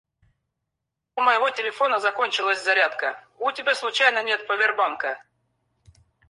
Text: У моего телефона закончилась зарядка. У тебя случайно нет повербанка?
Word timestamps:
У 1.15 1.21
моего 1.21 1.51
телефона 1.51 1.99
закончилась 1.99 2.63
зарядка. 2.63 3.23
У 3.37 3.51
тебя 3.51 3.75
случайно 3.75 4.23
нет 4.23 4.47
повербанка? 4.47 5.23